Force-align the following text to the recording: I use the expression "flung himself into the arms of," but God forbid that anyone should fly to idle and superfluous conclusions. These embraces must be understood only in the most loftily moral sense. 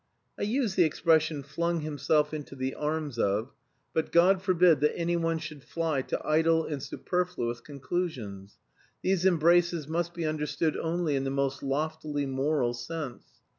I 0.39 0.41
use 0.41 0.73
the 0.73 0.83
expression 0.83 1.43
"flung 1.43 1.81
himself 1.81 2.33
into 2.33 2.55
the 2.55 2.73
arms 2.73 3.19
of," 3.19 3.51
but 3.93 4.11
God 4.11 4.41
forbid 4.41 4.79
that 4.79 4.97
anyone 4.97 5.37
should 5.37 5.63
fly 5.63 6.01
to 6.01 6.19
idle 6.25 6.65
and 6.65 6.81
superfluous 6.81 7.61
conclusions. 7.61 8.57
These 9.03 9.27
embraces 9.27 9.87
must 9.87 10.15
be 10.15 10.25
understood 10.25 10.75
only 10.75 11.15
in 11.15 11.23
the 11.23 11.29
most 11.29 11.61
loftily 11.61 12.25
moral 12.25 12.73
sense. 12.73 13.25